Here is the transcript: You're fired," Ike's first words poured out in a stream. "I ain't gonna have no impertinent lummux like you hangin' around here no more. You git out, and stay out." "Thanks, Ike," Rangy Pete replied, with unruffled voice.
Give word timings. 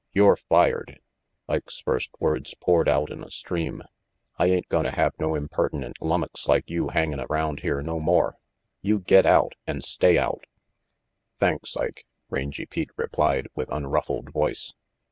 You're 0.13 0.35
fired," 0.37 0.99
Ike's 1.47 1.79
first 1.79 2.09
words 2.19 2.55
poured 2.59 2.89
out 2.89 3.11
in 3.11 3.23
a 3.23 3.29
stream. 3.29 3.83
"I 4.39 4.47
ain't 4.47 4.67
gonna 4.67 4.89
have 4.89 5.13
no 5.19 5.35
impertinent 5.35 5.97
lummux 6.01 6.47
like 6.47 6.71
you 6.71 6.89
hangin' 6.89 7.19
around 7.19 7.59
here 7.59 7.83
no 7.83 7.99
more. 7.99 8.37
You 8.81 8.97
git 8.97 9.27
out, 9.27 9.53
and 9.67 9.83
stay 9.83 10.17
out." 10.17 10.47
"Thanks, 11.37 11.77
Ike," 11.77 12.07
Rangy 12.31 12.65
Pete 12.65 12.89
replied, 12.97 13.45
with 13.53 13.69
unruffled 13.71 14.31
voice. 14.31 14.73